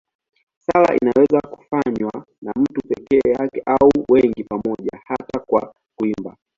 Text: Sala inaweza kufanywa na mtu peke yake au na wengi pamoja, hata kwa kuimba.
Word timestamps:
Sala 0.65 0.95
inaweza 1.01 1.39
kufanywa 1.41 2.25
na 2.41 2.53
mtu 2.55 2.81
peke 2.87 3.29
yake 3.29 3.61
au 3.65 3.89
na 3.97 4.05
wengi 4.09 4.43
pamoja, 4.43 4.91
hata 5.05 5.39
kwa 5.39 5.73
kuimba. 5.95 6.37